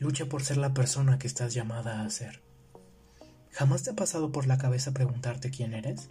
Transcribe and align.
Lucha 0.00 0.24
por 0.24 0.42
ser 0.42 0.56
la 0.56 0.72
persona 0.72 1.18
que 1.18 1.26
estás 1.26 1.52
llamada 1.52 2.00
a 2.00 2.08
ser. 2.08 2.42
¿Jamás 3.52 3.82
te 3.82 3.90
ha 3.90 3.94
pasado 3.94 4.32
por 4.32 4.46
la 4.46 4.56
cabeza 4.56 4.94
preguntarte 4.94 5.50
quién 5.50 5.74
eres? 5.74 6.08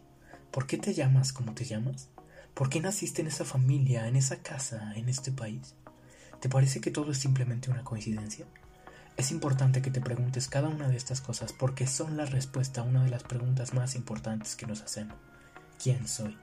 ¿Por 0.52 0.68
qué 0.68 0.78
te 0.78 0.94
llamas 0.94 1.34
como 1.34 1.56
te 1.56 1.66
llamas? 1.66 2.10
¿Por 2.54 2.70
qué 2.70 2.82
naciste 2.82 3.24
en 3.24 3.30
esa 3.30 3.46
familia, 3.46 4.08
en 4.08 4.16
esa 4.16 4.44
casa, 4.44 4.94
en 4.96 5.10
este 5.10 5.32
país? 5.32 5.74
¿Te 6.40 6.50
parece 6.50 6.82
que 6.82 6.92
todo 6.92 7.12
es 7.12 7.18
simplemente 7.18 7.72
una 7.72 7.84
coincidencia? 7.84 8.46
Es 9.18 9.32
importante 9.32 9.82
que 9.82 9.90
te 9.90 10.02
preguntes 10.02 10.50
cada 10.50 10.70
una 10.70 10.88
de 10.88 10.96
estas 10.96 11.20
cosas 11.20 11.52
porque 11.52 11.88
son 11.88 12.16
la 12.16 12.26
respuesta 12.26 12.82
a 12.82 12.84
una 12.84 13.04
de 13.04 13.10
las 13.10 13.24
preguntas 13.24 13.74
más 13.74 13.96
importantes 13.96 14.56
que 14.56 14.68
nos 14.68 14.84
hacemos. 14.84 15.18
¿Quién 15.82 16.08
soy? 16.08 16.38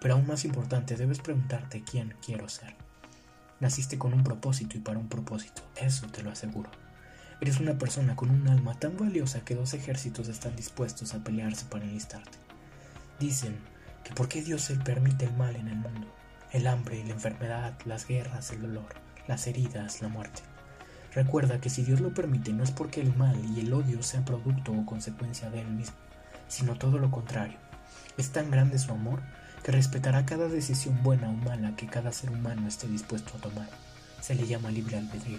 Pero 0.00 0.14
aún 0.14 0.26
más 0.26 0.44
importante, 0.44 0.96
debes 0.96 1.20
preguntarte 1.20 1.84
quién 1.84 2.16
quiero 2.26 2.48
ser. 2.48 2.74
Naciste 3.60 3.98
con 3.98 4.14
un 4.14 4.24
propósito 4.24 4.76
y 4.76 4.80
para 4.80 4.98
un 4.98 5.08
propósito, 5.08 5.62
eso 5.76 6.08
te 6.08 6.24
lo 6.24 6.32
aseguro. 6.32 6.87
Eres 7.40 7.60
una 7.60 7.78
persona 7.78 8.16
con 8.16 8.30
un 8.30 8.48
alma 8.48 8.74
tan 8.74 8.96
valiosa 8.96 9.44
que 9.44 9.54
dos 9.54 9.72
ejércitos 9.72 10.26
están 10.26 10.56
dispuestos 10.56 11.14
a 11.14 11.22
pelearse 11.22 11.66
para 11.66 11.84
enlistarte. 11.84 12.36
Dicen 13.20 13.56
que 14.02 14.12
por 14.12 14.28
qué 14.28 14.42
Dios 14.42 14.62
se 14.62 14.74
permite 14.74 15.26
el 15.26 15.34
mal 15.34 15.54
en 15.54 15.68
el 15.68 15.76
mundo, 15.76 16.08
el 16.52 16.66
hambre, 16.66 17.04
la 17.04 17.12
enfermedad, 17.12 17.78
las 17.84 18.08
guerras, 18.08 18.50
el 18.50 18.62
dolor, 18.62 18.88
las 19.28 19.46
heridas, 19.46 20.02
la 20.02 20.08
muerte. 20.08 20.42
Recuerda 21.14 21.60
que 21.60 21.70
si 21.70 21.84
Dios 21.84 22.00
lo 22.00 22.12
permite 22.12 22.52
no 22.52 22.64
es 22.64 22.72
porque 22.72 23.00
el 23.00 23.14
mal 23.14 23.38
y 23.54 23.60
el 23.60 23.72
odio 23.72 24.02
sean 24.02 24.24
producto 24.24 24.72
o 24.72 24.84
consecuencia 24.84 25.48
de 25.48 25.60
Él 25.60 25.68
mismo, 25.68 25.96
sino 26.48 26.76
todo 26.76 26.98
lo 26.98 27.10
contrario. 27.12 27.58
Es 28.16 28.30
tan 28.30 28.50
grande 28.50 28.80
su 28.80 28.90
amor 28.90 29.20
que 29.62 29.70
respetará 29.70 30.26
cada 30.26 30.48
decisión 30.48 31.02
buena 31.04 31.28
o 31.28 31.32
mala 31.32 31.76
que 31.76 31.86
cada 31.86 32.12
ser 32.12 32.30
humano 32.30 32.66
esté 32.66 32.88
dispuesto 32.88 33.36
a 33.36 33.40
tomar. 33.40 33.68
Se 34.20 34.34
le 34.34 34.46
llama 34.46 34.70
libre 34.70 34.96
albedrío, 34.96 35.38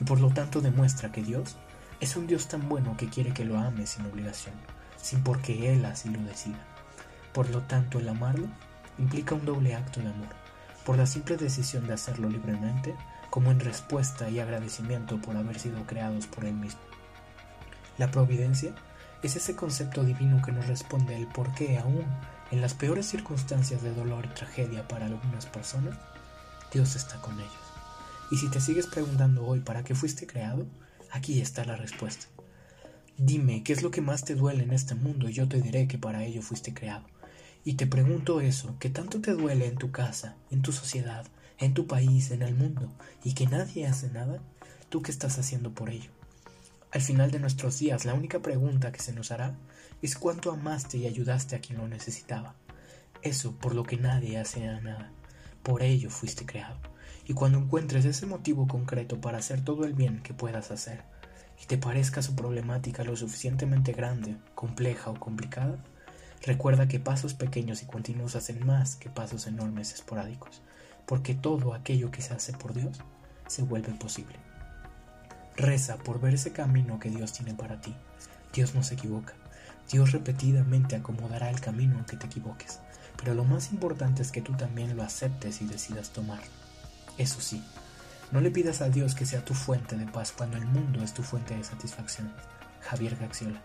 y 0.00 0.04
por 0.04 0.20
lo 0.20 0.30
tanto 0.30 0.60
demuestra 0.60 1.12
que 1.12 1.22
Dios 1.22 1.56
es 2.00 2.16
un 2.16 2.26
Dios 2.26 2.48
tan 2.48 2.68
bueno 2.68 2.96
que 2.96 3.08
quiere 3.08 3.32
que 3.32 3.44
lo 3.44 3.58
ame 3.58 3.86
sin 3.86 4.06
obligación, 4.06 4.54
sin 5.00 5.22
porque 5.22 5.72
Él 5.72 5.84
así 5.84 6.08
lo 6.08 6.20
decida. 6.22 6.58
Por 7.32 7.48
lo 7.50 7.62
tanto, 7.62 7.98
el 7.98 8.08
amarlo 8.08 8.46
implica 8.98 9.34
un 9.34 9.44
doble 9.44 9.74
acto 9.74 10.00
de 10.00 10.08
amor, 10.08 10.28
por 10.84 10.98
la 10.98 11.06
simple 11.06 11.36
decisión 11.36 11.86
de 11.86 11.94
hacerlo 11.94 12.28
libremente, 12.28 12.94
como 13.30 13.50
en 13.50 13.60
respuesta 13.60 14.28
y 14.28 14.40
agradecimiento 14.40 15.20
por 15.20 15.36
haber 15.36 15.58
sido 15.58 15.86
creados 15.86 16.26
por 16.26 16.44
Él 16.44 16.54
mismo. 16.54 16.80
La 17.98 18.10
providencia 18.10 18.74
es 19.22 19.36
ese 19.36 19.54
concepto 19.54 20.02
divino 20.02 20.42
que 20.42 20.52
nos 20.52 20.66
responde 20.66 21.16
el 21.16 21.28
por 21.28 21.54
qué 21.54 21.78
aún 21.78 22.04
en 22.50 22.60
las 22.60 22.74
peores 22.74 23.06
circunstancias 23.06 23.82
de 23.82 23.94
dolor 23.94 24.26
y 24.26 24.34
tragedia 24.34 24.86
para 24.86 25.06
algunas 25.06 25.46
personas, 25.46 25.96
Dios 26.72 26.96
está 26.96 27.16
con 27.22 27.38
ellos. 27.40 27.61
Y 28.32 28.38
si 28.38 28.48
te 28.48 28.62
sigues 28.62 28.86
preguntando 28.86 29.46
hoy 29.46 29.60
para 29.60 29.84
qué 29.84 29.94
fuiste 29.94 30.26
creado, 30.26 30.66
aquí 31.10 31.42
está 31.42 31.66
la 31.66 31.76
respuesta. 31.76 32.28
Dime 33.18 33.62
qué 33.62 33.74
es 33.74 33.82
lo 33.82 33.90
que 33.90 34.00
más 34.00 34.24
te 34.24 34.34
duele 34.34 34.62
en 34.62 34.72
este 34.72 34.94
mundo 34.94 35.28
y 35.28 35.34
yo 35.34 35.46
te 35.48 35.60
diré 35.60 35.86
que 35.86 35.98
para 35.98 36.24
ello 36.24 36.40
fuiste 36.40 36.72
creado. 36.72 37.04
Y 37.62 37.74
te 37.74 37.86
pregunto 37.86 38.40
eso, 38.40 38.74
que 38.78 38.88
tanto 38.88 39.20
te 39.20 39.32
duele 39.32 39.66
en 39.66 39.76
tu 39.76 39.90
casa, 39.90 40.36
en 40.50 40.62
tu 40.62 40.72
sociedad, 40.72 41.26
en 41.58 41.74
tu 41.74 41.86
país, 41.86 42.30
en 42.30 42.40
el 42.40 42.54
mundo, 42.54 42.90
y 43.22 43.34
que 43.34 43.46
nadie 43.46 43.86
hace 43.86 44.08
nada, 44.08 44.40
¿tú 44.88 45.02
qué 45.02 45.10
estás 45.10 45.38
haciendo 45.38 45.74
por 45.74 45.90
ello? 45.90 46.10
Al 46.90 47.02
final 47.02 47.30
de 47.30 47.38
nuestros 47.38 47.78
días, 47.80 48.06
la 48.06 48.14
única 48.14 48.40
pregunta 48.40 48.92
que 48.92 49.02
se 49.02 49.12
nos 49.12 49.30
hará 49.30 49.58
es 50.00 50.16
cuánto 50.16 50.52
amaste 50.52 50.96
y 50.96 51.06
ayudaste 51.06 51.54
a 51.54 51.60
quien 51.60 51.76
lo 51.76 51.86
necesitaba. 51.86 52.54
Eso 53.20 53.52
por 53.52 53.74
lo 53.74 53.84
que 53.84 53.98
nadie 53.98 54.38
hace 54.38 54.60
nada. 54.80 55.12
Por 55.62 55.82
ello 55.82 56.08
fuiste 56.08 56.46
creado. 56.46 56.91
Y 57.26 57.34
cuando 57.34 57.58
encuentres 57.58 58.04
ese 58.04 58.26
motivo 58.26 58.66
concreto 58.66 59.20
para 59.20 59.38
hacer 59.38 59.64
todo 59.64 59.84
el 59.84 59.94
bien 59.94 60.22
que 60.22 60.34
puedas 60.34 60.70
hacer, 60.70 61.02
y 61.62 61.66
te 61.66 61.78
parezca 61.78 62.22
su 62.22 62.34
problemática 62.34 63.04
lo 63.04 63.16
suficientemente 63.16 63.92
grande, 63.92 64.36
compleja 64.54 65.10
o 65.10 65.20
complicada, 65.20 65.78
Recuerda 66.44 66.88
que 66.88 66.98
pasos 66.98 67.34
pequeños 67.34 67.84
y 67.84 67.86
continuos 67.86 68.34
hacen 68.34 68.66
más 68.66 68.96
que 68.96 69.08
pasos 69.08 69.46
enormes 69.46 69.94
esporádicos, 69.94 70.60
porque 71.06 71.34
todo 71.34 71.72
aquello 71.72 72.10
que 72.10 72.20
se 72.20 72.34
hace 72.34 72.52
por 72.52 72.74
Dios 72.74 72.98
se 73.46 73.62
vuelve 73.62 73.92
posible. 73.92 74.34
Reza 75.56 75.98
por 75.98 76.20
ver 76.20 76.34
ese 76.34 76.52
camino 76.52 76.98
que 76.98 77.10
Dios 77.10 77.32
tiene 77.32 77.54
para 77.54 77.80
ti. 77.80 77.94
Dios 78.52 78.74
no 78.74 78.82
se 78.82 78.94
equivoca. 78.94 79.34
Dios 79.88 80.10
repetidamente 80.10 80.96
acomodará 80.96 81.48
el 81.48 81.60
camino 81.60 81.94
aunque 81.94 82.16
te 82.16 82.26
equivoques, 82.26 82.80
pero 83.16 83.34
lo 83.34 83.44
más 83.44 83.70
importante 83.70 84.22
es 84.22 84.32
que 84.32 84.42
tú 84.42 84.54
también 84.54 84.96
lo 84.96 85.04
aceptes 85.04 85.62
y 85.62 85.66
decidas 85.66 86.10
tomar. 86.10 86.40
Eso 87.18 87.40
sí, 87.40 87.62
no 88.30 88.40
le 88.40 88.50
pidas 88.50 88.80
a 88.80 88.88
Dios 88.88 89.14
que 89.14 89.26
sea 89.26 89.44
tu 89.44 89.52
fuente 89.52 89.96
de 89.96 90.06
paz 90.06 90.32
cuando 90.36 90.56
el 90.56 90.64
mundo 90.64 91.02
es 91.02 91.12
tu 91.12 91.22
fuente 91.22 91.54
de 91.54 91.64
satisfacción. 91.64 92.32
Javier 92.80 93.16
Gaxiola. 93.16 93.60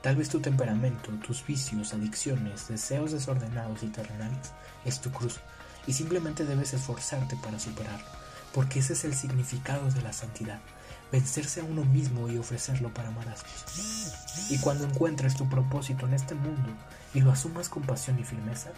Tal 0.00 0.16
vez 0.16 0.28
tu 0.28 0.40
temperamento, 0.40 1.10
tus 1.24 1.46
vicios, 1.46 1.92
adicciones, 1.92 2.68
deseos 2.68 3.12
desordenados 3.12 3.82
y 3.82 3.88
terrenales 3.88 4.50
es 4.84 5.00
tu 5.00 5.12
cruz 5.12 5.38
y 5.86 5.92
simplemente 5.92 6.44
debes 6.44 6.74
esforzarte 6.74 7.36
para 7.36 7.58
superarlo, 7.58 8.06
porque 8.52 8.80
ese 8.80 8.94
es 8.94 9.04
el 9.04 9.14
significado 9.14 9.88
de 9.90 10.02
la 10.02 10.12
santidad, 10.12 10.58
vencerse 11.12 11.60
a 11.60 11.64
uno 11.64 11.84
mismo 11.84 12.28
y 12.28 12.38
ofrecerlo 12.38 12.92
para 12.92 13.08
amar 13.08 13.28
a 13.28 13.34
Dios. 13.34 14.50
Y 14.50 14.58
cuando 14.58 14.86
encuentres 14.86 15.36
tu 15.36 15.48
propósito 15.48 16.06
en 16.06 16.14
este 16.14 16.34
mundo 16.34 16.70
y 17.14 17.20
lo 17.20 17.30
asumas 17.30 17.68
con 17.68 17.82
pasión 17.84 18.18
y 18.18 18.24
firmeza, 18.24 18.70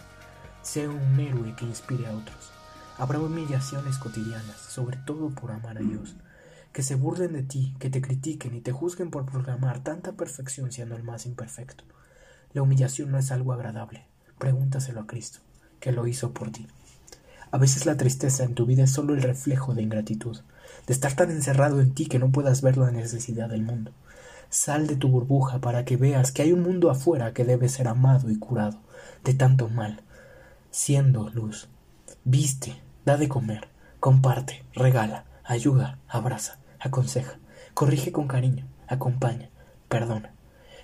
sea 0.61 0.89
un 0.89 1.19
héroe 1.19 1.55
que 1.55 1.65
inspire 1.65 2.07
a 2.07 2.11
otros. 2.11 2.54
Habrá 2.97 3.19
humillaciones 3.19 3.97
cotidianas, 3.97 4.57
sobre 4.69 4.97
todo 4.97 5.29
por 5.29 5.51
amar 5.51 5.77
a 5.77 5.81
Dios 5.81 6.15
que 6.75 6.83
se 6.83 6.95
burlen 6.95 7.31
de 7.31 7.41
ti, 7.41 7.73
que 7.79 7.89
te 7.89 8.01
critiquen 8.01 8.53
y 8.53 8.59
te 8.59 8.73
juzguen 8.73 9.09
por 9.09 9.25
proclamar 9.25 9.79
tanta 9.79 10.11
perfección 10.11 10.73
siendo 10.73 10.97
el 10.97 11.03
más 11.03 11.25
imperfecto. 11.25 11.85
La 12.51 12.63
humillación 12.63 13.11
no 13.11 13.17
es 13.17 13.31
algo 13.31 13.53
agradable. 13.53 14.03
Pregúntaselo 14.39 14.99
a 14.99 15.07
Cristo, 15.07 15.39
que 15.79 15.93
lo 15.93 16.05
hizo 16.05 16.33
por 16.33 16.51
ti. 16.51 16.67
A 17.49 17.57
veces 17.57 17.85
la 17.85 17.95
tristeza 17.95 18.43
en 18.43 18.55
tu 18.55 18.65
vida 18.65 18.83
es 18.83 18.91
solo 18.91 19.13
el 19.13 19.21
reflejo 19.21 19.73
de 19.73 19.83
ingratitud, 19.83 20.37
de 20.85 20.93
estar 20.93 21.13
tan 21.13 21.31
encerrado 21.31 21.79
en 21.79 21.93
ti 21.93 22.07
que 22.07 22.19
no 22.19 22.29
puedas 22.33 22.61
ver 22.61 22.75
la 22.75 22.91
necesidad 22.91 23.47
del 23.47 23.61
mundo. 23.61 23.91
Sal 24.49 24.85
de 24.85 24.97
tu 24.97 25.07
burbuja 25.07 25.59
para 25.59 25.85
que 25.85 25.95
veas 25.95 26.33
que 26.33 26.41
hay 26.41 26.51
un 26.51 26.61
mundo 26.61 26.91
afuera 26.91 27.31
que 27.31 27.45
debe 27.45 27.69
ser 27.69 27.87
amado 27.87 28.29
y 28.29 28.37
curado 28.37 28.81
de 29.23 29.33
tanto 29.33 29.69
mal, 29.69 30.01
siendo 30.71 31.29
luz. 31.29 31.69
Viste, 32.25 32.75
da 33.05 33.15
de 33.15 33.29
comer, 33.29 33.69
comparte, 33.99 34.65
regala, 34.73 35.25
ayuda, 35.45 35.99
abraza 36.07 36.59
aconseja, 36.85 37.39
corrige 37.73 38.11
con 38.11 38.27
cariño, 38.27 38.67
acompaña, 38.87 39.49
perdona. 39.89 40.33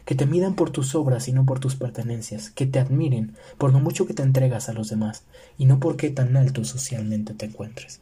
Que 0.06 0.16
te 0.16 0.25
midan 0.25 0.56
por 0.56 0.72
tus 0.72 0.96
obras 0.96 1.28
y 1.28 1.31
no 1.31 1.46
por 1.46 1.59
tus 1.59 1.75
pertenencias, 1.75 2.50
que 2.50 2.66
te 2.66 2.80
admiren 2.80 3.35
por 3.57 3.72
lo 3.72 3.80
mucho 3.80 4.07
que 4.07 4.16
te 4.16 4.24
entregas 4.24 4.68
a 4.68 4.74
los 4.74 4.90
demás 4.90 5.25
y 5.57 5.66
no 5.66 5.80
por 5.80 5.96
qué 5.96 6.09
tan 6.09 6.35
alto 6.38 6.66
socialmente 6.66 7.34
te 7.34 7.46
encuentres. 7.46 8.01